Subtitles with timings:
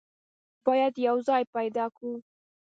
[0.65, 2.09] بايد يو ځای پيدا کو.